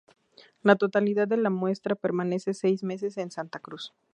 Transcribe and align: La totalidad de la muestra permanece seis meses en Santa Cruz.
La 0.63 0.77
totalidad 0.77 1.27
de 1.27 1.37
la 1.37 1.51
muestra 1.51 1.93
permanece 1.95 2.55
seis 2.55 2.81
meses 2.81 3.17
en 3.17 3.29
Santa 3.29 3.59
Cruz. 3.59 3.93